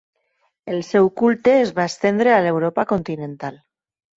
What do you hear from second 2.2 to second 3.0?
a l'Europa